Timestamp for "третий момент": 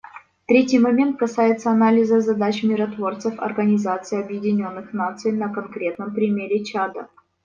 0.47-1.19